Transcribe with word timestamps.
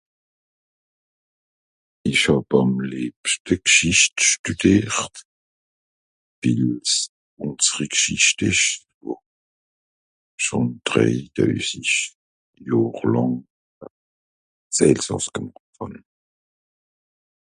ìsch 2.11 2.25
hàb 2.33 2.49
àm 2.59 2.71
lebschte 2.91 3.53
g'schicht 3.65 4.15
stùdert 4.29 5.15
wil's 6.39 6.93
ùnseri 7.43 7.85
g'schicht 7.91 8.39
esch 8.49 8.67
schòn 10.43 10.67
drei 10.87 11.15
deuzig 11.35 11.89
johr 12.67 12.97
làng 13.13 13.37
s'elsàss 14.75 15.25
gemàcht 15.33 15.71
hàn 15.77 15.93